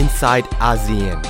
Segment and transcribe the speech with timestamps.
[0.00, 1.29] inside ASEAN.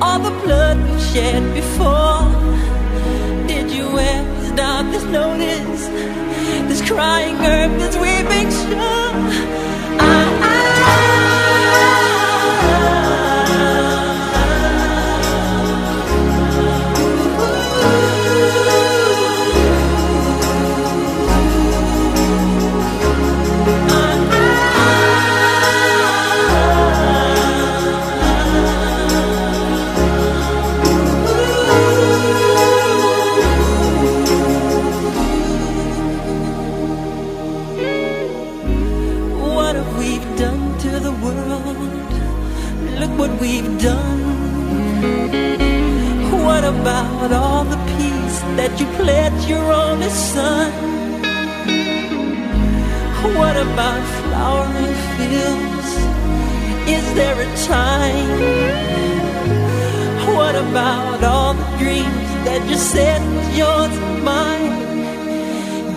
[0.00, 2.22] all the blood we've shed before?
[3.46, 5.86] Did you ever stop to notice
[6.68, 9.58] this crying earth, this weeping shore?
[9.98, 10.37] What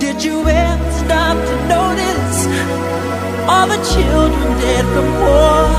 [0.01, 2.37] Did you ever stop to notice
[3.51, 5.69] all the children dead from war?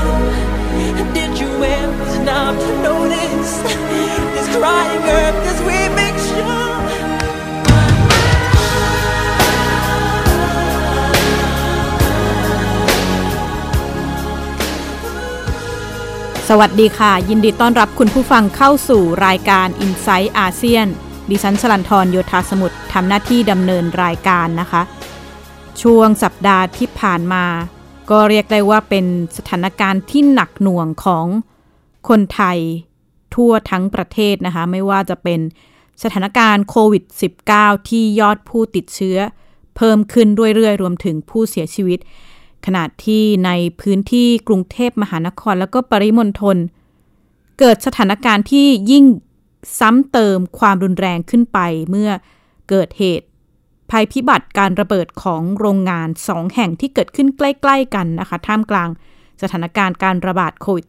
[1.17, 3.51] Did you ever stop to notice
[4.35, 6.71] this crying earth, this weeping shore?
[16.49, 20.87] สวัสดีค่ะ ยินดีต้อนรับคุณผู้ฟังเข้าสู่รายการ i n s i ซต์อาเซียน
[21.29, 24.81] ดิฉันชลันทรโยธาสมุทรทำหน้าที่ดำเนินรายการนะคะ
[25.81, 27.45] ช่วงสัปดาห์ที่ผ่านมา
[28.09, 29.05] ก็เรียกได้ว่าเป็น
[29.37, 31.25] สถานการณ์ที่หนักหน่วงของ
[32.09, 32.59] คนไทย
[33.35, 35.39] ทั่วทั้งประเทศนะคะ ไม่ว่าจะเป็น
[36.03, 37.03] สถานการณ์โควิด
[37.45, 39.17] -19 ที่ยอดผู้ติดเชื้อ
[39.77, 41.99] เพิ่มขึ้นเรื่อยๆ รวมถึงผู้เสียชีวิต
[42.65, 43.51] ขณะที่ใน
[43.81, 46.57] พื้นที่กรุงเทพมหานคร แล้วก็ปริมณฑล
[47.59, 49.05] เกิดสถานการณ์ที่ยิ่ง
[49.79, 51.59] ซ้ำเติมความรุนแรงขึ้นไป
[51.89, 52.11] เมื่อ
[52.69, 53.27] เกิดเหตุ
[53.91, 58.89] ภัยพิบัติการระเบิดของโรงงานสองแห่งที่เกิดขึ้นใกล้ๆกันนะคะ ท่ามกลาง
[59.41, 60.85] สถานการณ์การระบาดโควิด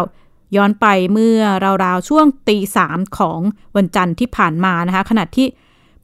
[0.00, 1.40] -19 ย้อนไปเมื่อ
[1.84, 3.40] ราวๆ ช่วงตีสามของ
[3.76, 5.46] วันจันทร์ที่ผ่านมานะคะ ขณะที่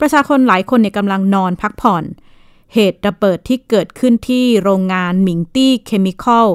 [0.00, 2.04] ประชาชนหลายคนเนี่ยกำลังนอนพักผ่อน
[2.74, 6.48] เหตุระเบิดที่เกิดขึ้นที่โรงงานหมิงตี้เคมีคอล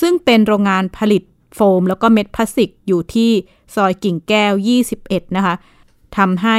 [0.00, 1.22] ซึ่งเป็นโรงงานผลิต
[1.56, 3.30] โฟม แล้วก็เม็ดพลาสติกอยู่ที่
[3.74, 4.52] ซอยกิ่งแก้ว
[4.94, 5.54] 21 นะคะ
[6.16, 6.58] ทำให้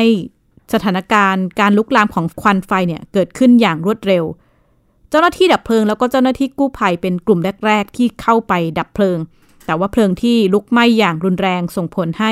[0.74, 4.24] สถานการณ์การลุกลามของควันไฟเนี่ยเกิดขึ้นอย่างรวดเร็ว
[5.10, 9.18] เจ้าหน้าที่ดับเพลิงแล้วก็เจ้าหน้าที่กู้ภัยเป็นกลุ่มแรก ๆ ที่เข้าไปดับเพลิง
[9.66, 12.32] แต่ว่าเพลิงที่ลุกไหม้อย่างรุนแรงส่งผลให้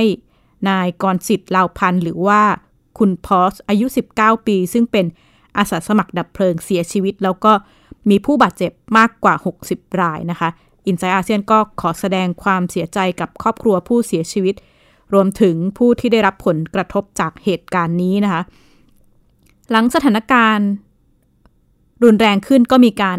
[0.69, 2.41] นายกรสิทธิ์ลาวพันธ์หรือว่า
[2.97, 3.85] คุณพอสอายุ
[4.17, 5.05] 19 ปี ซึ่งเป็น
[5.57, 7.53] อาสาสมัครดับเพลิงเสียชีวิต แล้วก็
[8.09, 9.35] มีผู้บาดเจ็บมากกว่า
[9.67, 10.49] 60 รายนะคะ
[10.87, 14.55] อินไซอาเซียนก็ขอแสดงความเสียใจกับครอบครัวผู้เสียชีวิต
[15.13, 18.41] รวมถึงผู้ที่ได้รับผลกระทบจากเหตุการณ์นี้นะคะ
[19.71, 20.69] หลังสถานการณ์
[22.03, 23.17] รุนแรงขึ้นก็มีการ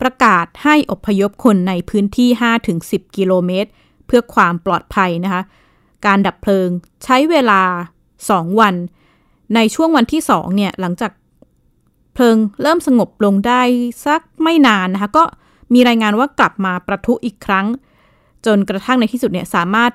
[0.00, 2.28] ประกาศให้อพยพคนในพื้นที่
[2.72, 3.70] 5-10 กิโลเมตร
[4.06, 5.42] เพื่อความปลอดภัยนะคะ
[6.06, 6.68] การดับเพลิง
[7.04, 7.62] ใช้เวลา
[8.10, 8.74] 2 วัน
[9.54, 11.12] ในช่วงวันที่ 2 เนี่ย หลังจาก
[12.14, 13.62] เพลิงเริ่มสงบลงได้
[14.06, 15.24] สักไม่นานนะคะ ก็
[15.74, 17.66] มีรายงานว่ากลับมาประทุอีกครั้ง
[18.46, 19.92] จนกระทั่งในที่สุดเนี่ยสามารถ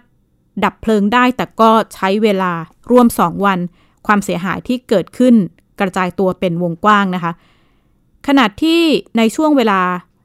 [0.64, 2.52] ดับเพลิงได้แต่ก็ใช้เวลา
[2.92, 3.60] ร่วม 2 วัน
[4.08, 5.36] ความเสียหายที่เกิดขึ้น
[5.80, 7.32] กระจายตัวเป็นวงกว้างนะคะ
[8.28, 8.82] ขณะที่
[9.18, 9.82] ในช่วงเวลา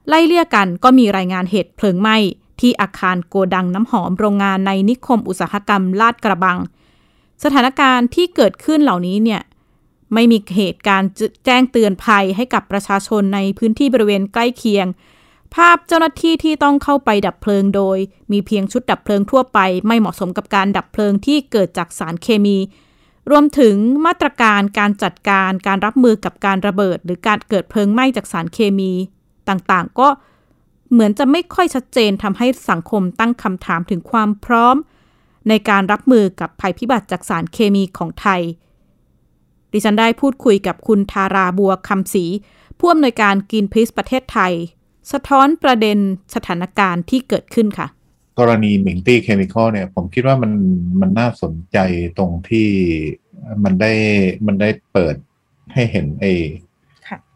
[0.07, 2.17] ไล่เลี่ยกันก็มีรายงานเหตุเพลิงไหม้
[2.59, 6.57] ที่อาคารโกดังน้ำหอมโรงงานในนิคมอุตสาหกรรมลาดกระบัง
[7.43, 9.41] สถานการณ์ที่เกิดขึ้นเหล่านี้เนี่ย
[10.13, 11.09] ไม่มีเหตุการณ์
[11.45, 14.87] แจ้งเตือนภัยให้กับประชาชนในพื้นที่บริเวณใกล้เคียง
[15.55, 17.97] ภาพเจ้าหน้าที่ที่ต้องเข้าไปดับเพลิงโดย
[18.31, 22.57] มีเพียงชุดดับเพลิงทั่วไป ไม่เหมาะสมกับการดับเพลิงที่เกิดจากสารเคมี
[23.31, 23.75] รวมถึง
[24.05, 28.91] มาตรการการจัดการการรับมือกับการระเบิด หรือการเกิดเพลิงไหม้จากสารเคมี
[29.49, 30.07] ต่างๆ ก็
[30.91, 34.75] เหมือนจะไม่ค่อยชัดเจนทำให้สังคมตั้งคำถามถึงความพร้อม
[35.49, 38.41] ในการรับมือกับภัยพิบัติจากสารเคมีของไทย
[39.71, 42.25] ดิฉันได้พูดคุยกับคุณทาราบัวคำศรี
[42.79, 44.53] ผู้อำนวยการกินพิสประเทศไทย
[45.11, 45.97] สะท้อนประเด็น
[46.35, 47.87] สถานการณ์ที่เกิดขึ้นค่ะ
[48.39, 50.51] กรณีหมิงตี้เคมีคอลเนี่ย ผมคิดว่ามัน
[51.01, 51.77] มันน่าสนใจ
[52.17, 52.67] ตรงที่
[53.63, 53.91] มันได้
[54.47, 55.15] มันได้เปิด
[55.73, 56.25] ให้เห็นเอ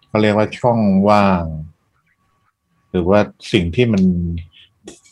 [0.08, 0.80] เขาเรียกว่าช่อง
[1.10, 1.44] ว่าง
[2.90, 3.20] หรือว่า
[3.54, 4.04] สิ่งที่มัน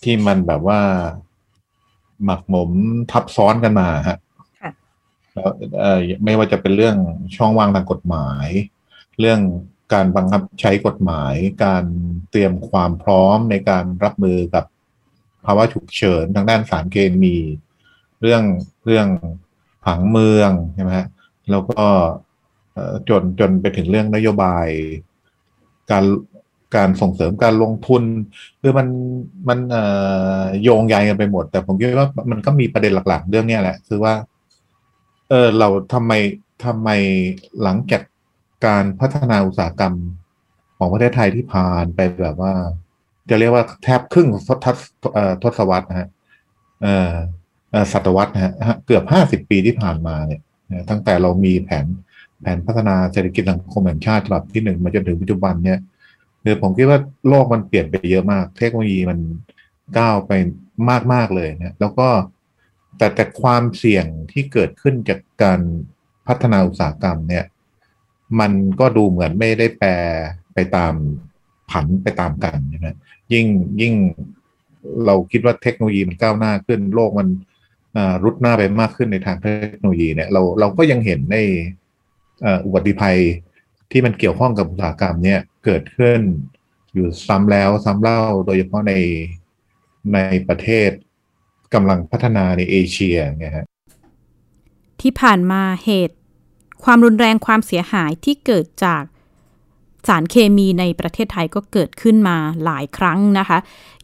[0.04, 0.82] ที่มันแบบว่า
[2.24, 2.72] หมักหมม
[3.12, 4.18] ทับซ้อนกันมาฮะ
[5.34, 5.50] แล้ว
[6.24, 6.98] ไม่ว่าจะเป็นเรื่อง
[7.36, 8.48] ช่องว่างทางกฎหมาย
[9.20, 9.40] เรื่อง
[9.94, 11.84] การบังคับใช้กฎหมาย การ
[12.32, 14.66] เตรียมความพร้อมในการรับมือกับ
[15.46, 17.36] ภาวะฉุกเฉินทางด้านสารเคมี
[18.22, 18.44] เรื่อง
[18.86, 19.08] เรื่อง
[19.86, 21.08] ผังเมืองใช่ไหมฮะ
[21.52, 21.86] แล้วก็
[23.10, 24.68] จนจนไปถึงเรื่องนโยบาย
[25.92, 26.06] การ
[26.76, 28.04] การส่งเสริมการลงทุน
[28.62, 28.88] คือมัน
[29.50, 29.60] มัน
[30.64, 34.14] โยงใยกันไปหมด แต่ผมคิดว่ามันก็มีประเด็นหลัก ๆ เรื่องนี้แหละ คือว่า
[35.30, 36.12] เออเราทำไม
[36.66, 36.90] ทำไม
[37.64, 38.02] หลังจาก
[38.66, 39.96] การพัฒนาอุตสาหกรรม
[40.78, 42.54] ของประเทศไทยที่ผ่านไปแบบว่า
[43.30, 44.28] จะเรียกว่าแทบครึ่ง
[45.44, 46.08] ทศวรรษนะฮะ
[46.86, 50.42] อ่อศตวรรษนะฮะเกือบห้าสิบปีที่ผ่านมาเนี่ย
[50.90, 51.86] ตั้งแต่เรามีแผน
[52.42, 55.80] แผนพัฒนาเศรษฐกิจสังคมแห่งชาติฉบับที่หนึ่งมาจนถึงปัจจุบันเนี่ย
[56.44, 59.20] คือผมคิดว่าโลกมันเปลี่ยนไปเยอะมาก เทคโนโลยีมัน
[59.98, 60.32] ก้าวไป
[61.14, 62.08] มากๆเลยนะแล้วก็
[62.98, 65.60] แต่แต่ความเสี่ยงที่เกิดขึ้นจากการ
[66.28, 67.44] พัฒนาอุตสาหกรรมเนี่ย
[68.40, 69.90] มันก็ดูเหมือนไม่ได้แปร
[70.54, 70.94] ไปตาม
[71.72, 72.90] ผันไปตามกันใช่ไหม
[73.34, 73.46] ยิ่ง
[73.82, 73.94] ยิ่ง
[75.06, 77.28] เราคิดว่าเทคโนโลยีมันก้าวหน้าขึ้นโลกมัน
[78.24, 79.48] รุดหน้าไปมากขึ้นในทางเท
[79.78, 81.38] คโนโลยีเนี่ยเราเราก็ยังเห็นใน
[82.66, 83.18] อุบัติภัย
[83.92, 86.20] ที่มันเกี่ยวข้องกับอุตสาหกรรมเนี่ยเกิดขึ้น
[86.94, 88.94] อยู่ซ้ำแล้วซ้ำเล่าโดยเฉพาะใน
[90.14, 90.90] ในประเทศ
[91.74, 93.66] กำลังพัฒนาในเอเชียไงฮะ
[95.02, 96.18] ที่ผ่านมาเหตุ
[96.84, 99.04] ความรุนแรงความเสียหายที่เกิดจาก
[100.08, 103.58] สารเคมีในประเทศไทยก็เกิดขึ้นมาหลายครั้งนะคะ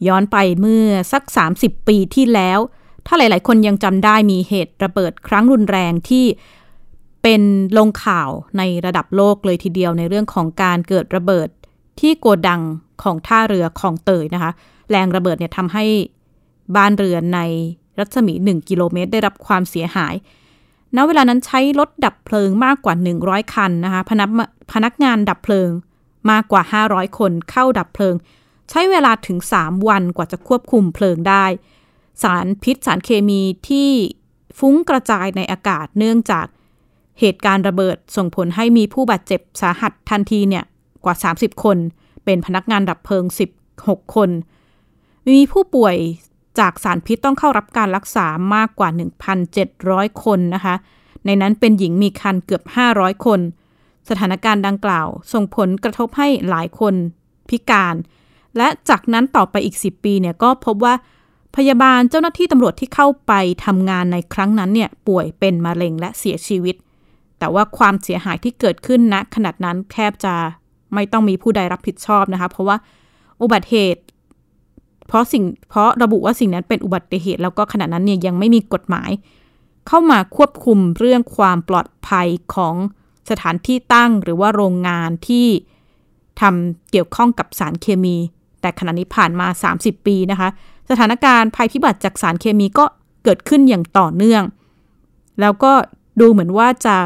[0.06, 1.22] ย้อนไปเมื่อสัก
[1.56, 2.58] 30 ปีที่แล้ว
[3.06, 6.24] ถ้าหลายๆ คนยังจำได้มีเหตุระเบิดครั้งรุนแรงที่
[7.22, 7.42] เป็น
[7.78, 11.48] ลงข่าวในระดับโลกเลยทีเดียวในเรื่องของการเกิดระเบิด
[12.00, 12.62] ที่โกดัง
[13.02, 14.52] ของท่าเรือของเตยนะคะ
[14.90, 15.84] แรงระเบิดเนี่ยทำให้
[16.76, 17.40] บ้านเรือนใน
[17.98, 20.14] รัศมี 1 กิโลเมตร ได้รับความเสียหาย
[20.96, 22.94] ณเวลานั้นใช้รถดับเพลิงมากกว่า
[23.24, 24.30] 100 คันนะคะพนัก
[24.72, 25.70] พนักงานดับเพลิง
[26.30, 28.14] มากกว่า 500 คนเข้าดับเพลิง
[28.70, 31.44] ใช้เวลาถึง 3 วันกว่าจะควบคุมเพลิงได้
[32.22, 33.90] สารพิษสารเคมีที่
[34.58, 36.46] ฟุ้งกระจายในอากาศเนื่องจาก
[37.20, 40.64] เหตุการณ์ระเบิดส่งผลให้มีผู้บาดเจ็บสาหัสทันทีเนี่ย
[41.04, 41.78] กว่า 30 คน
[42.24, 43.24] เป็นพนักงานดับเพลิง
[43.68, 44.30] 16 คน
[45.36, 45.96] มีผู้ป่วย
[46.58, 48.88] จากสารพิษต้องเข้ารับการรักษามากกว่า
[49.56, 50.74] 1,700 คนนะคะ
[51.26, 52.62] ในนั้นเป็นหญิงมีคันเกือบ
[52.94, 53.40] 500 คน
[54.08, 56.94] สถานการณ์ดังกล่าว ส่งผลกระทบให้หลายคน
[57.48, 57.94] พิการ
[58.56, 60.94] และจากนั้นต่อไปอีก 10 ปีเนี่ยก็พบว่า
[61.56, 63.32] พยาบาลเจ้าหน้าที่ตำรวจที่เข้าไป
[63.64, 66.76] ทำงานในครั้งนั้นเนี่ยป่วยเป็นมะเร็งและเสียชีวิต
[67.38, 70.34] แต่ว่าความเสียหายที่เกิดขึ้นณนะขนาดนั้นแคบจะ
[70.94, 72.76] ไม่ต้องมีผู้ใดรับผิดชอบนะคะ เพราะว่า
[73.42, 74.02] อุบัติเหตุ
[75.10, 79.10] เพราะสิ่งเพราะระบุว่าสิ่งนั้นเป็นอุบัติเหตุ แล้วก็ขณะนั้นเนี่ยยังไม่มีกฎหมาย
[79.86, 82.74] เข้ามาควบคุมเรื่องความปลอดภัยของ
[83.30, 85.46] สถานที่ตั้งหรือว่าโรงงานที่
[86.40, 88.16] ทำเกี่ยวข้องกับสารเคมี
[88.60, 89.46] แต่ขณะนี้ผ่านมา
[89.78, 90.48] 30 ปีนะคะ
[90.90, 92.84] สถานการณ์ภัยพิบัติจากสารเคมีก็
[93.24, 94.42] เกิดขึ้นอย่างต่อเนื่อง
[95.40, 95.72] แล้วก็
[96.20, 96.96] ดูเหมือนว่าจะ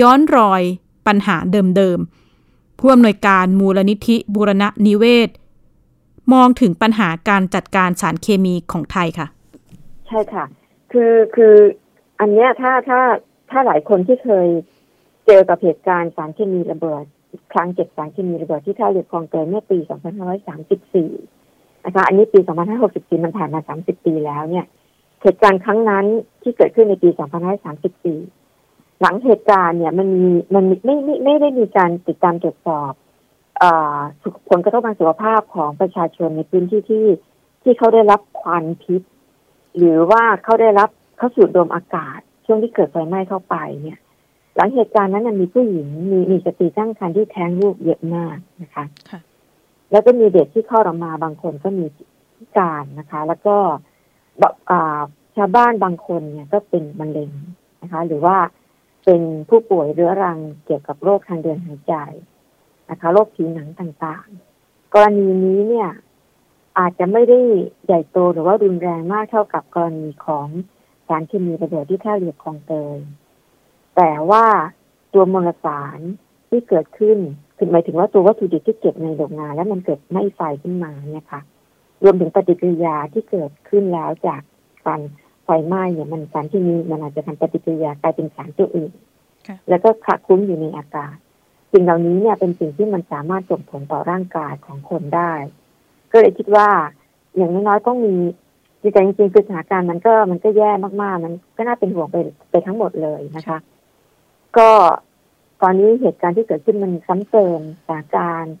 [0.00, 0.62] ย้อนรอย
[1.06, 1.36] ปัญหา
[1.76, 5.28] เดิมๆผู้อำนวยการมูลนิธิบูรณะนิเวศ
[6.32, 9.26] มองถึงปัญหาการจัดการสารเคมีของไทยค่ะ
[10.06, 10.44] ใช่ค่ะ
[10.92, 11.54] คือคือ
[12.20, 13.00] อันเนี้ยถ้าถ้า
[13.50, 14.48] ถ้าหลายคนที่เคย
[15.26, 17.04] เจอกับเหตุการณ์สารเคมีระเบิด
[17.52, 19.78] ครั้งเจ็ดสารเคมีระเบิดที่ท่าเรือคลองเตยเมื่อปี
[21.02, 22.40] 2534 นะคะ อันนี้ปี
[22.82, 24.66] 2564 มันผ่านมา 30 ปีแล้วเนี่ย
[25.22, 26.04] เหตุการณ์ครั้งนั้น
[26.42, 27.08] ที่เกิดขึ้นในปี
[28.24, 32.92] 2534 หลังเหตุการณ์เนี่ยมันมีมันไม่ไม่ไม่ได้มีการติดตามตรวจสอบ
[34.48, 37.06] ผลกระทบทางสุขภาพของประชาชนในพื้นที่ที่
[37.62, 39.02] ที่เขาได้รับควันพิษ
[39.76, 43.98] หรือว่าเขาได้รับเขาสูดดมอากาศ ช่วงที่เกิดไฟไหม้เข้าไปเนี่ย
[44.56, 48.84] หลังเหตุการณ์นั้นมีผู้หญิงมีมีสติตั้งครรภ์ที่แท้งลูกเยอะมากนะคะ
[49.90, 51.86] แล้วก็มีเด็กที่เข้าออกมาบางคนก็มี
[52.36, 53.56] พิการนะคะ แล้วก็
[55.36, 57.30] ชาวบ้านบางคนเนี่ยก็เป็นมะเร็ง
[57.82, 58.36] นะคะ หรือว่า
[59.04, 61.94] เป็นผู้ป่วยเรื้อรังเกี่ยวกับโรคทางเดินหายใจ
[62.90, 65.88] นะคะโรคผิวหนังต่างๆ กรณีนี้เนี่ย
[66.78, 67.38] อาจจะไม่ได้
[67.86, 70.46] ใหญ่โตหรือว่ารุนแรงมากเท่ากับกรณีของ
[71.08, 72.98] สารเคมีระเบิดที่ท่าเรือคลองเตย
[73.96, 74.44] แต่ว่า
[75.14, 75.98] ตัวมลสาร
[76.48, 77.18] ที่เกิดขึ้น
[77.56, 81.40] คือหมายถึงว่าตัววัตถุดิบที่เก็บในโรงงาน แล้วมันเกิดไหม้ไฟขึ้นมาเนี่ยค่ะ
[82.04, 84.42] รวมถึงปฏิกิริยาที่เกิดขึ้นแล้วจาก
[84.86, 85.00] การ
[85.44, 88.92] ไฟไหม้เนี่ยมันสารที่มีมันอาจจะทำปฏิกิริยากลายเป็นสารตัวอื่น
[89.68, 91.16] แล้วก็ขะคุ้มอยู่ในอากาศ
[91.74, 95.32] สิ่งเหล่านี้เนี่ยเป็นสิ่งที่มันสามารถส่งผลต่อร่างกายของคนได้
[96.12, 96.68] ก็เลยคิดว่า
[97.36, 98.14] อย่างน้อยๆต้องมี
[98.82, 100.70] จริงๆจริงๆคือสถานการณ์มันก็มันก็แย่
[101.02, 102.16] มากๆ มันก็น่าเป็นห่วงไป
[102.50, 103.58] ไปทั้งหมดเลยนะคะ
[104.56, 104.70] ก็
[105.62, 108.54] ตอนนี้เหตุการณ์ที่เกิดขึ้นมันซ้ำเติมสถานการณ์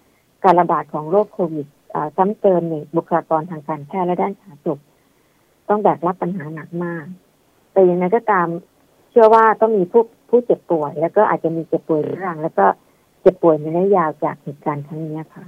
[0.44, 1.66] การระบาดของโรคโควิด
[2.16, 4.80] ซ้ำเติมในบุคลากรทางการแพทย์และด้านสาธารณสุข
[5.68, 7.04] ต้องแบกรับปัญหาหนักมาก
[7.72, 8.46] แต่อย่างไรก็ตาม
[9.10, 12.66] เชื่อว่าต้องมีผู้ผู้เจ็บป่วย แล้วก็อาจจะมีเจ็บป่วยรื้อรัง แล้วก็
[13.24, 15.44] เจ็บป่วยในระยะยาวจากเหตุการณ์ครั้งนี้ค่ะ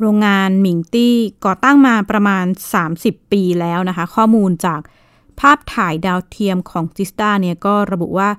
[0.00, 2.44] โรงงานหมิงตี้ก่อตั้งมาประมาณ
[2.88, 4.80] 30 ปีแล้วนะคะ ข้อมูลจาก
[5.40, 8.30] ภาพถ่ายดาวเทียมของจิสตาเนี่ยก็ระบุว่า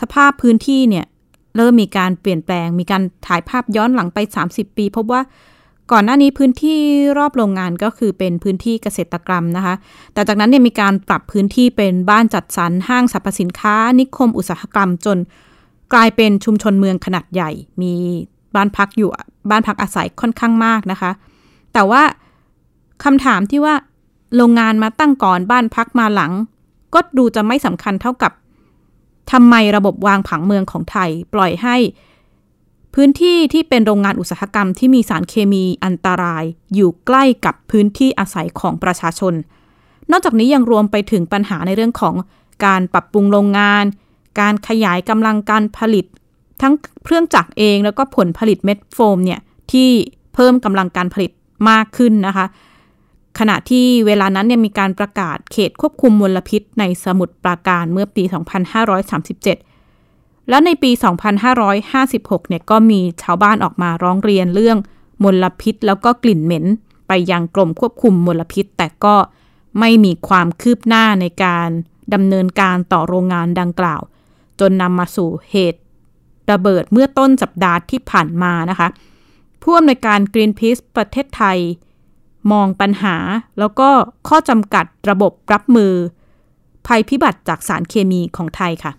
[0.00, 1.04] สภาพพื้นที่เนี่ย
[1.56, 5.22] เริ่มมีการเปลี่ยนแปลง มีการถ่ายภาพย้อนหลังไป 30 ปี พบว่า
[5.92, 6.78] ก่อนหน้านี้พื้นที่
[7.18, 9.74] รอบโรงงานก็คือเป็นพื้นที่เกษตรกรรมนะคะ
[10.12, 15.18] แต่จากนั้นเนี่ยมีการปรับพื้นที่เป็นบ้านจัดสรรห้างสรรพสินค้า นิคมอุตสาหกรรมจน
[15.92, 17.50] กลายเป็นชุมชนเมืองขนาดใหญ่
[17.82, 17.94] มี
[18.54, 19.10] บ้านพักอยู่
[19.50, 21.10] บ้านพักอาศัยค่อนข้างมากนะคะ
[21.72, 22.02] แต่ว่า
[23.04, 23.74] คำถามที่ว่า
[24.36, 26.32] โรงงานมาตั้งก่อนบ้านพักมาหลัง
[26.94, 28.32] ก็ดูจะไม่สำคัญเท่ากับ
[29.32, 31.76] ทำไมระบบวางผังเมืองของไทย ปล่อยให้
[32.94, 39.34] พื้นที่ที่เป็นโรงงานอุตสาหกรรมที่มีสารเคมีอันตราย อยู่ใกล้กับพื้นที่อาศัยของประชาชน
[40.10, 42.14] นอกจากนี้ยังรวมไปถึงปัญหาในเรื่องของ
[42.64, 43.84] การปรับปรุงโรงงาน
[44.40, 46.06] การขยายกำลังการผลิต
[46.62, 46.74] ทั้ง
[47.04, 49.40] เครื่องจักรเองแล้วก็ผลผลิตเม็ดโฟมเนี่ย
[49.72, 49.88] ที่
[50.34, 51.30] เพิ่มกำลังการผลิต
[51.70, 52.46] มากขึ้นนะคะ
[53.38, 60.90] ขณะที่เวลานั้นเนี่ยมีการประกาศเขตควบคุมมลพิษในสมุทรปราการเมื่อปี 2537 แล้วในปี
[61.70, 64.78] 2556 เนี่ยก็มีชาวบ้านออกมาร้องเรียนเรื่อง
[65.24, 66.64] มลพิษแล้วก็กลิ่นเหม็น
[67.08, 69.14] ไปยังกรมควบคุมมลพิษ แต่ก็
[69.80, 71.68] ไม่มีความคืบหน้าในการ
[72.14, 74.02] ดำเนินการต่อโรงงานดังกล่าว
[74.60, 75.80] จนนำมาสู่เหตุ
[76.50, 78.88] ระเบิดเมื่อต้นสัปดาห์ที่ผ่านมานะคะ
[79.62, 81.58] ผู้อำนวยการ Greenpeace ประเทศไทย
[82.52, 83.16] มองปัญหา
[83.58, 83.88] แล้วก็
[84.28, 85.92] ข้อจำกัดระบบรับมือ
[86.86, 88.92] ภัยพิบัติจากสารเคมีของไทยค่ะ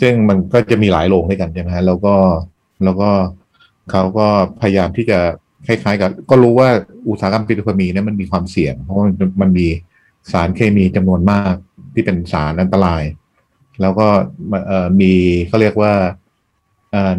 [0.00, 2.14] ซึ่งมันก็จะมีหลายโรงด้วยกันใช่ไหมฮะแล้วก็
[2.84, 3.10] แล้วก็
[3.90, 4.26] เขาก็
[4.60, 5.18] พยายามที่จะ
[5.66, 6.68] คล้ายๆกับ ก็รู้ว่า
[7.08, 9.66] อุตสาหกรรมปิโตรเคมีเนี่ยมันมีความเสี่ยง เพราะมันมันมี
[10.32, 11.54] สารเคมีจำนวนมาก
[11.94, 13.02] ที่เป็นสารอันตราย
[13.80, 14.08] แล้วก็
[15.00, 15.12] มี
[15.48, 15.92] เขาเรียกว่า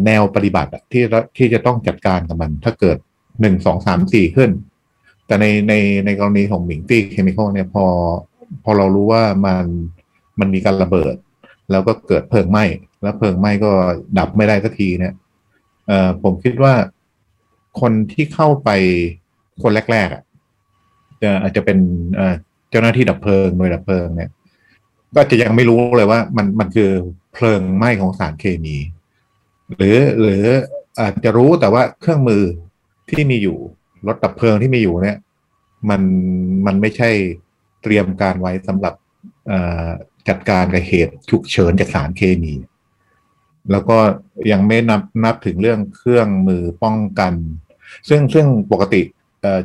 [0.06, 1.04] แนวปฏิบัติที่
[1.36, 2.96] ที่จะต้องจัดการกับมัน ถ้าเกิด
[3.40, 4.50] หนึ่งสองสามสี่ขึ้น
[5.26, 5.74] แต่ในใน
[6.06, 7.86] ในกรณีของหมิงตี้เคมีคอลเนี่ยพอ
[8.64, 9.64] พอเรารู้ว่ามัน
[10.40, 11.14] มันมีการระเบิด
[11.70, 12.64] แล้วก็เกิดเพลิงไหม้
[13.02, 13.70] แล้วเพลิงไหม้ก็
[14.18, 15.14] ดับไม่ได้สักทีเนี่ย
[15.86, 16.74] เอ่อผมคิดว่า
[17.80, 18.70] คนที่เข้าไป
[19.62, 20.22] คนแรกๆอะ
[21.22, 21.78] จะอาจจะเป็น
[22.70, 24.30] เจ้าหน้าที่ดับเพลิงหน่วยดับเพลิงเนี่ย
[25.16, 26.90] ก็จะยังไม่รู้เลยว่ามันมันคือ
[27.32, 28.76] เพลิงไหม้ของสารเคมี
[29.76, 30.44] หรือหรือ
[31.00, 32.42] อาจจะรู้แต่ว่าเครื่องมือ
[33.10, 33.58] ที่มีอยู่
[34.06, 35.18] รถดับเพลิงที่มีอยู่เนี่ย
[35.90, 36.02] มัน
[36.66, 37.10] มันไม่ใช่
[37.82, 38.94] เตรียมการไว้สำหรับ
[40.28, 42.54] จัดการกับเหตุฉุกเฉินจากสารเคมี
[43.70, 43.98] แล้วก็
[44.52, 47.34] ยังไม่นับนับถึงเรื่องเครื่องมือป้องกัน
[48.08, 49.02] ซึ่งซึ่งปกติ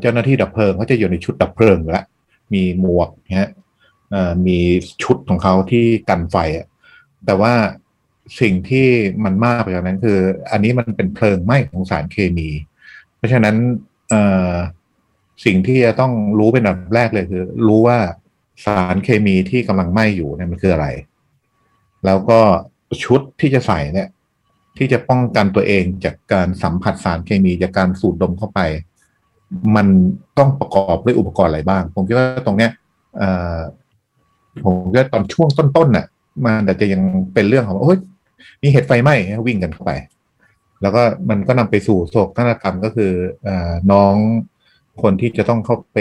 [0.02, 2.06] เจ้าหน้าที่ดับเพลิงเขาจะอยู่ในชุดดับเพลิงแล้ว
[2.54, 3.10] มีหมวก
[3.40, 3.52] ฮะ
[4.48, 4.60] มี
[5.04, 6.38] ชุดของเขาที่กันไฟ
[7.26, 7.54] แต่ว่า
[8.42, 8.88] สิ่งที่
[9.24, 10.20] มันมากไปกว่านั้นคือ
[10.52, 12.50] อันนี้มันเป็นเพลิงไหม้ของสารเคมี
[13.18, 13.56] เพราะฉะนั้น
[15.46, 18.00] สิ่งที่จะต้องรู้เป็นอันดับแรกเลยคือ รู้ว่า
[18.66, 20.88] สารเคมีที่กำลังไหม้อยู่เนี่ยมันคืออะไร
[22.06, 22.40] แล้วก็
[23.04, 24.10] ชุดที่จะใส่เนี่ย
[24.78, 28.60] ที่จะป้องกันตัวเองจากการสัมผัสสารเคมีจากการสูดดมเข้าไป
[29.76, 29.88] มัน
[30.38, 32.72] ต้องประกอบด้วยอุปกรณ์อะไรบ้าง ผมคิดว่าตรงเนี้ย
[34.64, 36.06] ผมคิดว่าตอนช่วงต้นๆน่ะ
[36.46, 37.02] มันอาจจะยัง
[37.34, 37.98] เป็นเรื่องของโอ้ย
[38.62, 39.16] มีเหตุไฟไหม้
[39.48, 39.92] วิ่งกันเข้าไป
[40.82, 43.12] แล้วก็มันก็นำไปสู่โศกนาฏกรรมก็คือ
[43.48, 43.50] อ
[43.92, 44.16] น้อง
[45.02, 45.98] คนที่จะต้องเข้าไป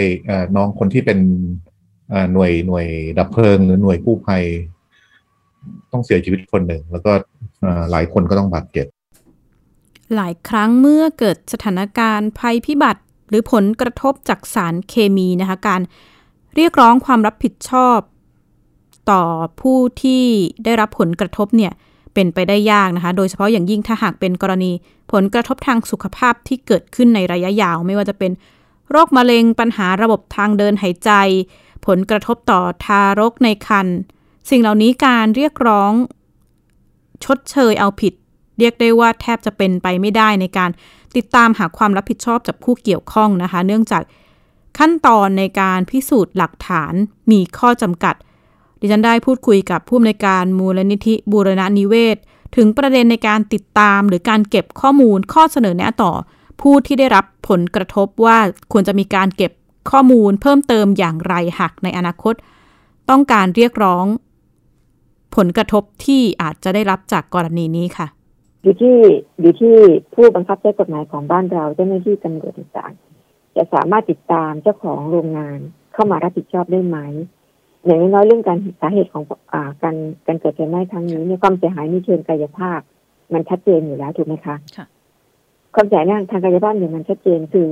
[0.55, 1.19] น้องคนที่เป็น
[2.33, 2.85] หน่วยหน่วย
[3.17, 4.43] ดับเพลิงหรือหน่วยกู้ภัย
[5.91, 7.11] ต้องเสียชีวิตคนหนึ่ง แล้วก็
[7.91, 8.87] หลายคนก็ต้องบาดเจ็บ
[10.15, 15.81] หลายครั้งเมื่อเกิดสถานการณ์ภัยพิบัติ หรือผลกระทบจากสารเคมีนะคะการ
[16.55, 17.99] เรียกร้องความรับผิดชอบ
[19.11, 19.23] ต่อ
[19.61, 20.23] ผู้ที่
[20.63, 21.73] ได้รับผลกระทบเนี่ย
[22.13, 24.71] เป็นไปได้ยากนะคะ โดยเฉพาะอย่างยิ่งถ้าหากเป็นกรณี
[25.11, 28.31] ผลกระทบทางสุขภาพที่เกิดขึ้นในระยะยาว ไม่ว่าจะเป็น
[28.91, 31.11] โรคมะเร็งปัญหาระบบทางเดินหายใจ
[31.85, 33.97] ผลกระทบต่อทารกในครรภ์
[34.49, 35.91] สิ่งเหล่านี้การเรียกร้อง
[37.25, 38.13] ชดเชยเอาผิด
[38.59, 40.69] เรียกได้ว่าแทบจะเป็นไปไม่ได้ในการ
[41.15, 44.03] ติดตามหาความรับผิดชอบจากผู้เกี่ยวข้องนะคะ เนื่องจาก
[44.79, 46.93] ขั้นตอนในการพิสูจน์หลักฐาน
[47.31, 48.15] มีข้อจำกัด
[48.85, 52.17] ดิฉันได้พูดคุยกับผู้อำนวยการมูลนิธิบูรณะนิเวศ
[52.55, 56.11] ถึงประเด็นในการติดตามหรือการเก็บข้อมูลข้อเสนอแนะต่อ
[56.61, 58.37] ผู้ที่ได้รับผลกระทบว่า
[58.71, 59.51] ควรจะมีการเก็บ
[59.91, 62.33] ข้อมูลเพิ่มเติมอย่างไรหากในอนาคต
[63.09, 64.05] ต้องการเรียกร้อง
[65.35, 68.07] ผลกระทบที่อาจจะได้รับจากกรณีนี้ค่ะ
[68.63, 68.97] อยู่ที่
[69.41, 69.75] อยู่ที่
[70.13, 72.93] ผู้บังคับใช้กฎหมายของบ้านเราเจ้าหน้าที่ตำรวจต่าง
[73.55, 75.59] จะสามารถติดตามเจ้าของโรงงาน
[75.93, 76.97] เข้ามารับผิดชอบได้ไหม
[77.85, 79.23] อย่างน้อยเรื่องการสาเหตุของ
[79.53, 79.95] อ่าการ
[80.27, 82.79] การเกิดไฟไหม้ครั้งนี้เนี่ยความเสียหายในเชิงกายภาพ
[83.33, 84.55] มันชัดเจนอยู่แล้วถูกไหมคะ
[85.75, 87.67] ความเสียหายทางกายภาพเนี่ยมันชัดเจนคือ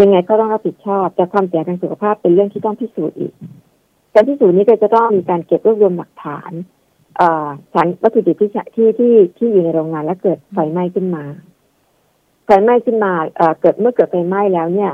[0.00, 3.32] ยังไงก็ต้องรับผิดชอบ แต่ความเสียหายทางสุขภาพเป็นเรื่องที่ต้องพิสูจน์อีก
[4.14, 6.52] การพิสูจน์นี้ก็จะต้องมีการเก็บรวบรวมหลักฐาน
[7.74, 11.24] สารวัตถุดิบที่ที่ที่ที่อยู่ในโรงงานแล้วเกิดไฟไหม้ขึ้นมา
[12.46, 13.12] ไฟไหม้ขึ้นมา
[13.60, 14.92] เกิดเมื่อเกิดไฟไหม้แล้วเนี่ย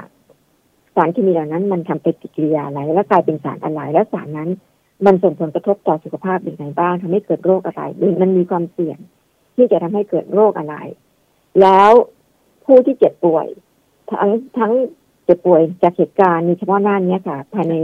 [0.95, 4.51] สารเคมีเหล่านั้นมันทำปฏิกิริยาอะไรแล้วกลายเป็นสารอะไรแล้วสารนั้น
[5.07, 7.83] มันส่งผลกระทบต่อสุขภาพอย่างไรบ้างทำให้เกิดโรคอะไร
[8.23, 8.99] มันมีความเสี่ยง
[9.57, 10.77] ที่จะทำให้เกิดโรคอะไร
[11.61, 11.91] แล้ว
[12.65, 13.47] ผู้ที่เจ็บป่วย
[14.11, 14.73] ทั้งทั้ง
[15.25, 17.75] เจ็บป่วยจากเหตุการณ์มีเฉพาะหน้านี้ค่ะ ภายใน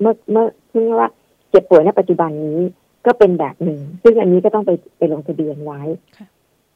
[0.00, 1.08] เมื่อเมื่อเพิ่งว่า
[1.50, 2.60] เจ็บป่วยในปัจจุบันนี้
[3.06, 5.82] ก็เป็นแบบหนึ่ง ซึ่งอันนี้ก็ต้องไปไปลงทะเบียนไว้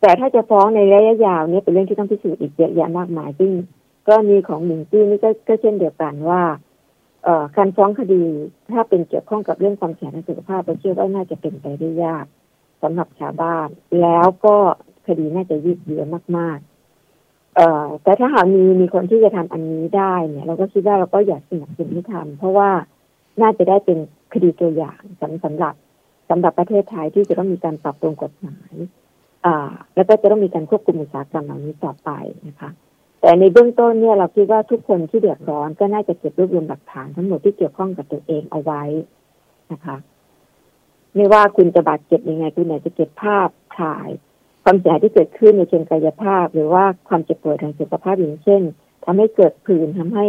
[0.00, 3.50] แต่ถ้าจะฟ้องในระยะยาวเนี่ยเป็นเรื่องที่ต้องพิสูจน์อีกเยอะแยะมากมายซึ่ง
[4.08, 6.42] ก็มีของหมิงจี้นี่ก็ก็เช่นเดียวกันว่า
[7.24, 8.24] เอ่อการฟ้องคดี
[8.72, 12.26] ถ้าเป็นเกี่ยวข้องกับเรื่องความเสียงทางสุขภาพเราเชื่อว่าน่าจะเป็นไปได้ยาก
[12.82, 13.68] สำหรับชาวบ้าน
[14.02, 14.56] แล้วก็
[15.06, 16.02] คดีน่าจะยืดเยื้อ
[16.36, 16.58] มาก
[17.06, 22.70] ๆ เอ่อแต่ถ้าหากมีมีคนที่จะทำอันนี้ได้เนี่ย เราก็คิดว่าเราก็อยากสนับสนุนให้ทำเพราะว่า
[23.40, 23.98] น่าจะได้เป็น
[24.32, 25.74] คดีตัวอย่างสำสำหรับ
[26.30, 28.74] สำหรับประเทศไทยที่จะต้องมีการปรับปรุงกฎหมาย
[29.46, 32.10] อ่า แล้วก็จะต้องมีการควบคุมอุตสาหกรรมเหล่านี้ต่อไป
[32.48, 32.70] นะคะ
[33.20, 38.82] แต่ในเบื้องต้นเนี่ยเราคิดว่าทุกคนที่เดือดร้อนก็น่าจะเก็บรวบรวมหลักฐานทั้งหมดที่เกี่ยวข้องกับตัวเองเอาไว้
[39.72, 39.96] นะคะ
[41.14, 44.08] ไม่ว่าคุณจะบาดเจ็บยังไงคุณอากจะเก็บภาพถ่าย
[44.64, 48.62] ความเสียหายที่เกิดขึ้นในเชิงกายภาพ หรือว่าความเจ็บป่วยทางสุขภาพอย่างเช่น
[49.04, 50.26] ทำให้เกิดผื่นทำให้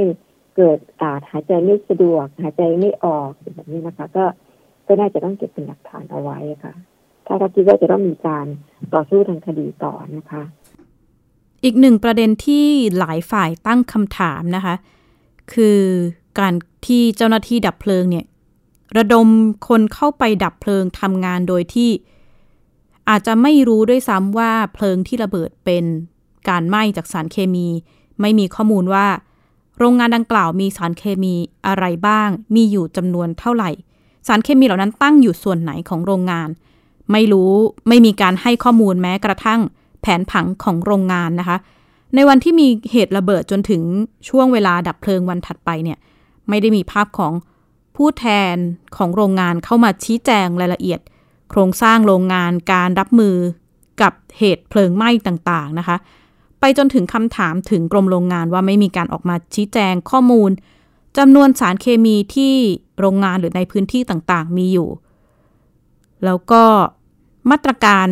[0.57, 4.25] เกิดอาหายใจไม่สะดวก หายใจไม่ออกแบบนี้นะคะ ก็
[4.87, 6.73] ก็น่าจะต้องเก็บเป็นหลักฐานเอาไว้ค่ะ
[7.27, 8.45] ถ้าเราคิดว่าจะต้องมีการ
[8.93, 10.43] ต่อสู้ทางคดีต่อนะคะ
[11.63, 12.65] อีกหนึ่งประเด็นที่
[12.97, 14.75] หลายฝ่ายตั้งคำถามนะคะ
[15.53, 15.79] คือ
[16.39, 16.53] การ
[16.87, 18.25] ที่เจ้าหน้าที่ดับเพลิงเนี่ย
[18.97, 19.27] ระดม
[19.67, 21.89] คนเข้าไปดับเพลิงทำงานโดยที่
[23.09, 25.83] อาจจะไม่รู้ด้วยซ้ำว่าเพลิงที่ระเบิดเป็น
[26.49, 27.67] การไหม้จากสารเคมี
[28.21, 29.07] ไม่มีข้อมูลว่า
[29.77, 31.33] โรงงานดังกล่าวมีสารเคมี
[31.67, 33.69] อะไรบ้าง มีอยู่จำนวนเท่าไหร่
[34.27, 36.49] สารเคมีเหล่านั้นตั้งอยู่ส่วนไหนของโรงงาน
[37.11, 37.51] ไม่รู้
[37.87, 39.61] ไม่มีการให้ข้อมูลแม้กระทั่ง
[40.01, 41.57] แผนผังของโรงงานนะคะ
[42.15, 43.81] ในวันที่มีเหตุระเบิดจนถึง
[44.29, 45.97] ช่วงเวลาดับเพลิงวันถัดไปเนี่ย
[46.49, 47.33] ไม่ได้มีภาพของ
[47.95, 48.55] ผู้แทน
[48.97, 50.99] ของโรงงานเข้ามาชี้แจงรายละเอียด
[51.49, 53.35] โครงสร้างโรงงานการรับมือ
[54.01, 55.97] กับเหตุเพลิงไหม้ต่างๆนะคะ
[56.59, 60.51] ไปจนถึงคำถามถึงกรมโรงงานว่าไม่มีการออกมาชี้แจงข้อมูล
[61.17, 62.53] จำนวนสารเคมีที่
[62.99, 64.89] โรงงานหรือในพื้นที่ต่างๆ มีอยู่
[66.25, 66.63] แล้วก็
[67.51, 68.07] มาตรการ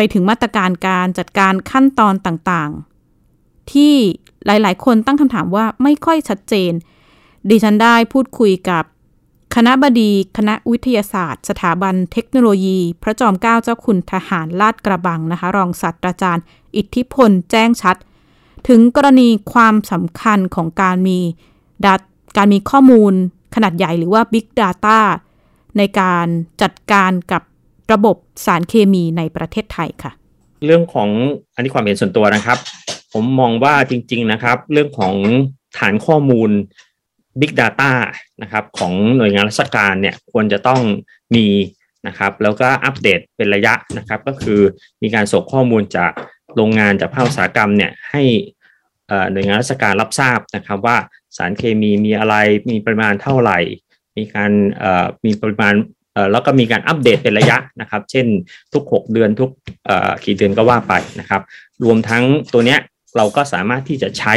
[0.00, 3.94] ไปถึงมาตรการการจัดการขั้นตอนต่างๆ ที่
[4.46, 6.72] หลายๆ คนตั้งคำถามว่าไม่ค่อยชัดเจน
[7.50, 8.84] ดิฉันได้พูดคุยกับ
[9.54, 16.44] คณะบดีคณะวิทยาศาสตร์ สถาบันเทคโนโลยี พระจอมเกล้าเจ้าคุณทหารลาดกระบังนะคะ รองศาสตราจารย์
[16.76, 17.96] อิทธิพลแจ้งชัด
[18.68, 21.18] ถึงกรณีความสำคัญของการมี
[21.84, 22.00] ดัต
[22.36, 23.12] การมีข้อมูล
[23.54, 24.98] ขนาดใหญ่หรือว่า Big Data
[25.78, 26.26] ในการ
[26.62, 27.42] จัดการกับ
[27.92, 30.12] ระบบสารเคมีในประเทศไทยค่ะ
[30.64, 31.10] เรื่องของ
[31.54, 32.58] อันนี้ความเห็นส่วนตัวนะครับ
[33.12, 35.14] ผมมองว่าจริง ๆนะครับ เรื่องของ
[35.78, 36.50] ฐานข้อมูล
[37.40, 37.92] Big Data
[38.42, 40.80] นะครับของหน่วยงานราชการเนี่ยควรจะต้อง
[41.34, 41.46] มี
[42.06, 44.60] นะครับแล้วก็อัปเดตเป็นระยะนะครับก็คือ
[45.02, 46.12] มีการส่งข้อมูลจาก
[46.54, 48.22] โรงงานจากภาคอุตสาหกรรมเนี่ยให้
[49.32, 50.96] หน่วยงานราชการรับทราบนะครับว่า
[51.36, 52.34] สารเคมีมีอะไร
[52.70, 53.58] มีปริมาณเท่าไหร่
[54.16, 54.50] มีการ
[55.24, 55.74] มีปริมาณ
[56.32, 58.26] แล้วก็มีการอัปเดตเป็นระยะนะครับ เช่น
[58.72, 59.50] ทุก 6 เดือนทุก
[60.24, 61.42] กี่เดือนก็ว่าไปนะครับ
[61.84, 62.80] รวมทั้งตัวเนี้ย
[63.16, 64.34] เราก็สามารถที่จะใช้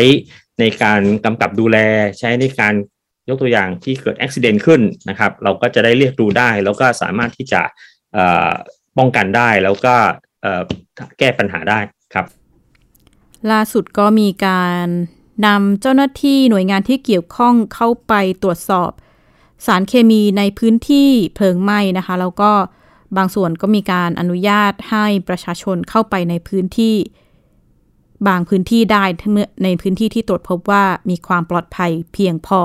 [0.60, 1.78] ในการกำกับดูแล
[2.20, 2.74] ใช้ในการ
[3.30, 7.62] ยกตัวอย่างที่เกิดอุบิเหตุขึ้นนะครับ เราก็จะได้เรียกดูได้ แล้วก็สามารถที่จะ
[8.98, 9.96] ป้องกันได้แล้วก็
[11.20, 11.80] แก้ปัญหาได้
[12.14, 12.26] ครับ
[13.52, 14.86] ล่าสุดก็มีการ
[15.46, 18.14] นำเจ้าหน้าที่หน่วยงานที่เกี่ยวข้องเข้าไป
[18.44, 18.92] ตรวจสอบ
[19.66, 22.52] สารเคมีในพื้นที่เพลิงไหม้นะคะ แล้วก็
[23.18, 26.96] บางส่วนก็มีการอนุญาตให้ประชาชนเข้าไปในพื้นที่
[28.28, 32.62] บางพื้นที่ได้เมื่อในพื้นที่ที่ตรวจพบว่ามีความปลอดภัยเพียงพอ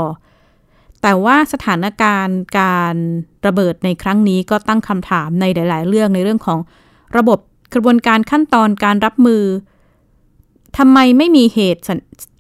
[1.02, 2.94] แต่ว่าสถานการณ์การ
[3.46, 6.58] ระเบิดในครั้งนี้ก็ตั้งคำถามในหลาย ๆ เรื่องในเรื่องของ
[7.16, 7.38] ระบบ
[7.74, 9.42] กระบวนการขั้นตอนการรับมือ
[10.78, 11.82] ทำไมไม่มีเหตุ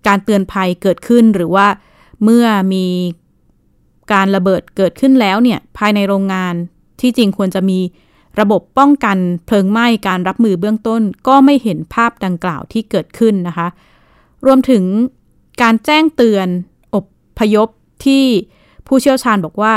[0.06, 1.66] การเตือนภัยเกิดขึ้นหรือว่า
[2.24, 2.86] เมื่อมี
[4.12, 6.54] การระเบิดเกิดขึ้นแล้วเนี่ยภายในโรงงาน
[7.00, 7.78] ที่จริงควรจะมี
[8.40, 13.68] ระบบป้องกันเพลิงไหม้การรับมือเบื้องต้น ก็ไม่เห็นภาพดังกล่าวที่เกิดขึ้นนะคะ
[14.46, 14.84] รวมถึง
[15.62, 16.48] การแจ้งเตือน
[16.94, 17.04] อบ
[17.38, 17.68] พยพ
[18.04, 18.24] ที่
[18.86, 19.74] ผู้เชี่ยวชาญบอกว่า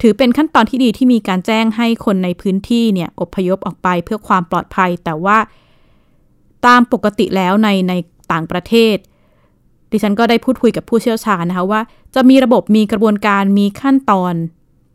[0.00, 5.38] ถือเป็นขั้นตอนที่ดีที่มีการแจ้งให้คนในพื้นที่เนี่ยอบพยพออกไปเพื่อความปลอดภัย แต่ว่า
[6.66, 7.92] ตามปกติแล้วในใน
[8.32, 8.96] ต่างประเทศ
[9.92, 11.80] ดิฉันก็ได้พูดคุยกับผู้เชี่ยวชาญนะคะว่า
[12.14, 14.34] จะมีระบบมีกระบวนการมีขั้นตอน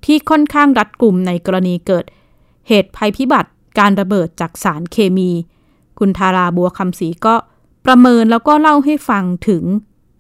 [0.06, 2.06] ที่ค่อนข้างรัดกลุ่มในกรณีเกิด
[2.68, 5.30] เหตุภัยพิบัติการระเบิดจากสารเคมี
[6.00, 7.36] คุณทาราบัวคำศรีก็
[7.86, 9.64] ประเมินแล้วก็เล่าให้ฟังถึง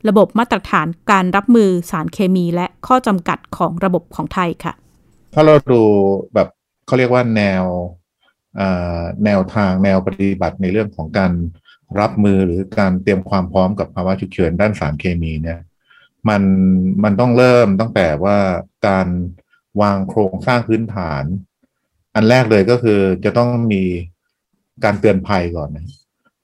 [0.08, 4.74] ระบบมาตรฐานการรับมือสารเคมีและข้อจำกัดของระบบของไทยค่ะ
[5.34, 5.82] ถ้าเราดู
[6.34, 6.48] แบบ
[6.86, 7.64] เขาเรียกว่าแนว
[9.26, 11.32] แนวทางแนวปฏิบัติในเรื่องของการ
[12.00, 15.60] รับมือหรือการเตรียมความพร้อมกับภาวะฉุกเฉินด้านสารเคมีเนี่ย
[16.30, 16.42] มัน
[17.04, 18.38] มันต้องเริ่มตั้งแต่ว่า
[18.88, 19.08] การ
[19.82, 21.24] วางโครงสร้างพื้นฐาน
[22.16, 23.84] อันแรกเลยก็คือจะต้องมี
[24.84, 25.86] การเตือนภัยก่อนนะ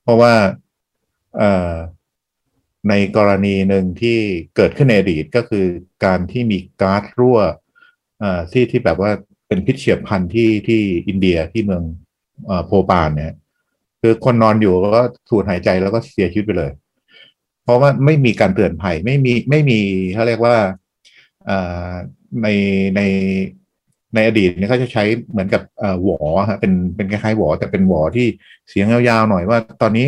[0.03, 0.33] เพราะว่า
[2.89, 4.17] ในกรณีหนึ่งที่
[4.55, 5.65] เกิดขึ้นในอดีตก็คือ
[6.05, 7.39] การที่มีก๊าซรั่ว
[8.51, 9.11] ที่ที่แบบว่า
[9.47, 11.83] เป็นพิษเฉียบพันธุ์ที่ที่อินเดียที่เมือง
[12.65, 13.33] โพปานเนี่ย
[14.05, 16.71] คือคนนอนอยู่ก็สูดหายใจแล้วก็เสียชีวิตไปเลย
[17.63, 19.79] เพราะว่าไม่มีการเตือนภัยไม่มีไม่มี
[20.13, 20.55] เขาเรียกว่า
[22.43, 22.47] ใน
[22.95, 23.01] ใน
[24.15, 25.61] ในอดีตเนี่ยเขาจะใช้เหมือนกับ
[26.03, 28.27] หวอฮะเป็นเป็นคล้ายๆหวอ แต่เป็นหวอที่
[28.69, 30.07] เสียงยาวๆหน่อยว่า ตอนนี้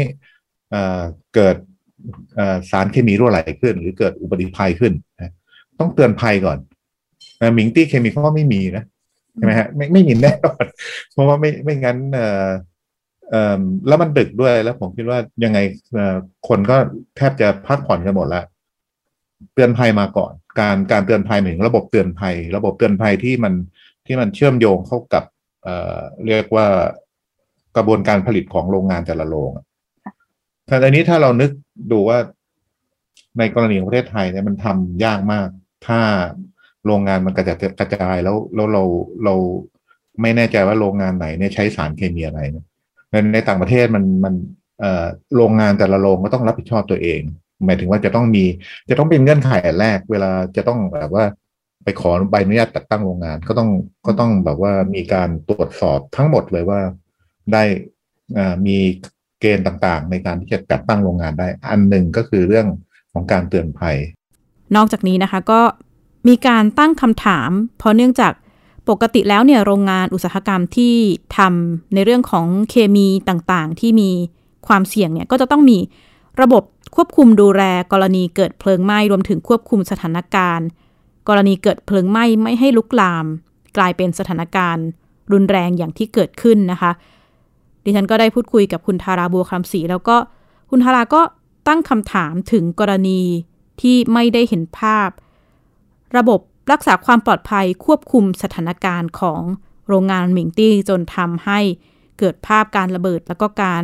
[1.35, 1.55] เกิด
[2.69, 4.93] สารเคมีรั่วไหลขึ้น หรือเกิดอุบัติภัยขึ้น
[5.79, 6.57] ต้องเตือนภัยก่อน
[7.57, 8.83] มิงตี้เคมีเขาไม่มีนะ
[9.37, 10.65] ใช่ไหมฮะไม่ไม่มีแน่นอน
[11.11, 11.97] เพราะว่าไม่ไม่งั้น
[13.87, 15.59] แล้วมันดึกด้วยแล้วผมคิดว่ายังไง
[16.47, 16.77] คนก็
[17.17, 18.45] แทบจะพักผ่อนกันหมดแล้ว
[19.53, 23.53] เตือนภัยมาก่อน การการเตือนภัยหมายถึงระบบเตือนภัย ระบบเตือนภัยที่มัน
[24.05, 25.23] ที่มันเชื่อมโยงเข้ากับ
[25.63, 26.67] เอ่อเรียกว่า
[27.75, 29.51] กระบวนการผลิตของโรงงานแต่ละโรง
[30.67, 31.51] แต่อันนี้ถ้าเรานึก
[31.91, 32.17] ดูว่า
[33.39, 35.47] ในกรณีของประเทศไทยเนี่ยมันทำยากมาก
[35.87, 35.99] ถ้า
[36.85, 38.83] โรงงานมันกระจายกระจายแล้วแล้วเรา
[39.25, 39.35] เรา
[40.21, 42.65] ไม่แน่ใจว่าโรงงานไหนเนี่ยใช้สารเคมีอะไรเนี่ย
[43.11, 44.33] ในในต่างประเทศมันมัน
[45.35, 47.21] โรงงานแต่ละโรงก็ต้องรับผิดชอบตัวเอง
[47.65, 48.43] หมายถึงว่าจะต้องมี
[48.89, 51.25] จะต้องเป็นเงื่อนไขแรก เวลาจะต้องแบบว่า
[51.83, 53.69] ไปขอใบอนุญาตจัดตั้งโรงงานก็ต้อง
[54.05, 56.79] ก็ต้องแบบว่ามีการตรวจสอบทั้งหมดเลยว่า
[57.53, 57.63] ได้
[58.65, 58.77] มี
[59.39, 62.67] เกณฑ์ต่างๆ ในการที่จะจัดตั้งโรงงานได้ อันหนึ่งก็คือเรื่อง
[63.13, 63.97] ของการเตือนภัย
[64.75, 65.61] นอกจากนี้นะคะก็
[66.27, 68.33] มีการตั้งคำถาม เพราะเนื่องจาก
[68.89, 70.95] ปกติแล้วเนี่ยโรงงานอุตสาหกรรมที่
[71.37, 74.09] ทำในเรื่องของเคมีต่างๆ ที่มี
[74.67, 75.77] ความเสี่ยงเนี่ยก็จะต้องมี
[76.41, 76.63] ระบบ
[76.95, 80.67] ควบคุมดูแลกรณีเกิดเพลิงไหม้รวมถึงควบคุมสถานการณ์
[81.27, 83.25] กรณีเกิดเพลิงไหม้ไม่ให้ลุกลาม
[83.77, 84.85] กลายเป็นสถานการณ์
[85.31, 86.91] รุนแรงอย่างที่เกิดขึ้นนะคะ
[87.83, 90.17] ดิฉันก็ได้พูดคุยกับคุณธาราบัวคำศรีแล้วก็
[90.69, 91.21] คุณธาราก็
[91.67, 93.21] ตั้งคำถามถึงกรณี
[93.81, 95.09] ที่ไม่ได้เห็นภาพ
[96.17, 96.39] ระบบ
[96.71, 99.41] รักษาความปลอดภัยควบคุมสถานการณ์ของ
[99.87, 101.59] โรงงานหมิงตี้จนทำให้
[102.19, 103.83] เกิดภาพการระเบิดแล้วก็การ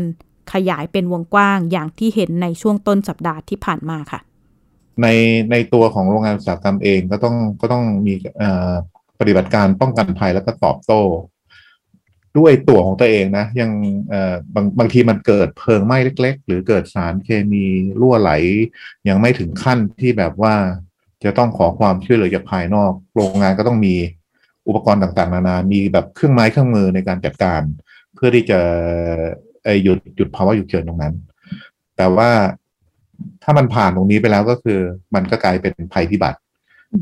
[0.54, 4.20] ขยายเป็นวงกว้างอย่างที่เห็นในช่วงต้นสัปดาห์ที่ผ่านมาค่ะ
[5.02, 5.08] ใน
[5.52, 8.14] ในตัวของโรงงานอุตสาหกรรมเองก็ต้องก็ต้องมี
[9.20, 11.02] ปฏิบัติการป้องกันภัยแล้วก็ตอบโต้
[12.38, 13.72] ด้วยตัวของตัวเองนะยัง
[14.56, 17.66] บางบางทีมันเกิดเพลิงไหม้เล็ก ๆ หรือเกิดสารเคมี
[18.00, 18.32] รั่วไหล
[19.10, 20.56] ยังไม่ถึงขั้นที่แบบว่า
[21.24, 23.96] จะต้องขอความช่วยเหลือจากภายนอก โรงงานก็ต้องมี
[24.68, 27.62] อุปกรณ์ต่างๆ นานา มีแบบเครื่องไม้เครื่องมือในการจัดการ
[28.16, 28.60] เพื่อที่จะ
[29.84, 31.14] หยุดหยุดภาวะหยุดเฉินตรงนั้น
[31.98, 32.30] แต่ว่า
[33.44, 34.80] ถ้ามันผ่านตรงนี้ไปแล้วก็คือ
[35.16, 36.40] มันก็กลายเป็นภัยพิบัติ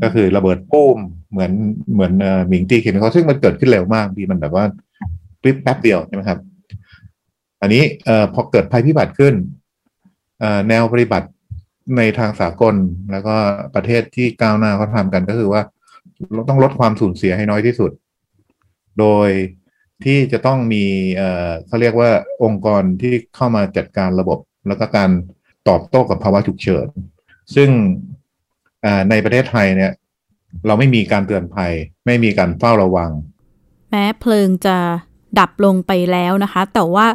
[0.02, 0.98] ก็คือระเบิดปุ้ม
[1.30, 1.52] เหมือน
[1.92, 2.12] เหมือน
[2.48, 4.64] หมิงตีเขียนเขาซึ่งมันเกิดขึ้นเร็วมากดีมันแบบว่า
[5.40, 6.38] คลิปแป๊บเดียวใช่ไหมครับ
[7.60, 9.34] อันนี้เอ่อพอเกิดภัยพิบัติขึ้น
[10.68, 11.28] แนวปฏิบัติ
[11.96, 12.74] ในทางสากล
[13.10, 13.36] แล้วก็
[13.74, 15.62] ประเทศที่ก้าวหน้าเขาทำกันก็คือว่า
[16.48, 17.90] ต้องลดความสูญเสียให้น้อยที่สุด
[19.00, 19.28] โดย
[20.04, 20.84] ที่จะต้องมี
[21.16, 22.10] เอ่อเขาเรียกว่า
[22.44, 24.38] องค์กรที่เข้ามาจัดการระบบ
[24.68, 25.10] แล้วก็การ
[25.68, 26.86] ตอบโต้กับภาวะฉุกเฉิน
[27.54, 27.68] ซึ่ง
[29.10, 29.92] ในประเทศไทยเนี่ย
[30.66, 31.72] เราไม่มีการเตือนภัย
[32.06, 33.10] ไม่มีการเฝ้าระวัง
[33.90, 34.76] แม้เพลิงจะ
[35.38, 37.06] ดับลงไปแล้วนะคะ แต่ว่า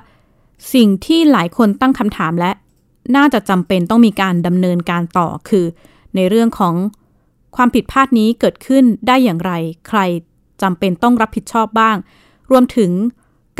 [0.73, 2.51] สิ่งที่หลายคนตั้งคำถามและ
[3.15, 5.65] น่าจะจำเป็นต้องมีการดำเนินการต่อคือ
[6.15, 6.75] ในเรื่องของ
[7.55, 9.51] ความผิดพลาดนี้เกิดขึ้นได้อย่างไร
[9.87, 9.99] ใคร
[10.61, 11.97] จำเป็นต้องรับผิดชอบบ้าง
[12.51, 12.91] รวมถึง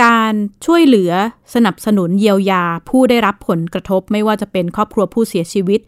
[0.03, 0.33] การ
[0.65, 1.11] ช่วยเหลือ
[1.53, 5.79] สนับสนุนเยียวยา ผู้ได้รับผลกระทบไม่ว่าจะเป็นครอบครัวผู้เสียชีวิต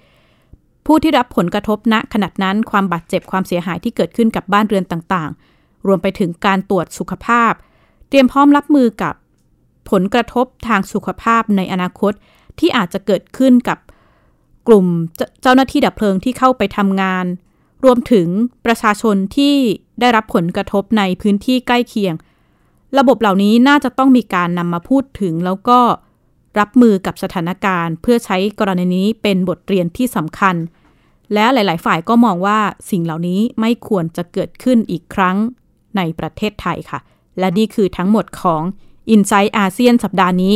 [0.85, 7.53] ผู้ที่รับผลกระทบณขณะนั้นความบาดเจ็บความเสียหายที่เกิดขึ้นกับบ้านเรือนต่างๆ รวมไปถึงการตรวจสุขภาพ
[8.09, 9.13] เตรียมพร้อมรับมือกับ
[9.89, 12.13] ผลกระทบทางสุขภาพในอนาคต
[12.59, 13.77] ที่อาจจะเกิดขึ้นกับ
[14.67, 14.85] กลุ่ม
[15.41, 17.25] เจ้าหน้าที่ดับเพลิงที่เข้าไปทำงาน
[17.85, 18.27] รวมถึง
[18.65, 19.55] ประชาชนที่
[19.99, 22.13] ได้รับผลกระทบในพื้นที่ใกล้เคียง
[22.97, 25.79] ระบบเหล่านี้น่าจะต้องมีการนำมาพูดถึง แล้วก็
[26.59, 30.55] รับมือกับสถานการณ์ เพื่อใช้กรณีนี้เป็นบทเรียนที่สำคัญ
[31.33, 35.37] และหลาย ๆ ฝ่ายก็มองว่าสิ่งเหล่านี้ไม่ควรจะเกิดขึ้นอีกครั้ง
[35.97, 36.99] ในประเทศไทยค่ะ
[37.39, 38.61] และนี่คือทั้งหมดของ
[39.15, 40.55] i n s i ซต์อาเซียนสัปดาห์นี้